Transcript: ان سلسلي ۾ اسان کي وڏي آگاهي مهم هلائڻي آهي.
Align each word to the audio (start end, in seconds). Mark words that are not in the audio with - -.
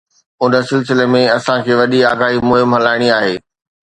ان 0.43 0.53
سلسلي 0.69 1.05
۾ 1.15 1.21
اسان 1.37 1.59
کي 1.67 1.73
وڏي 1.81 1.99
آگاهي 2.13 2.37
مهم 2.49 2.69
هلائڻي 2.77 3.09
آهي. 3.19 3.35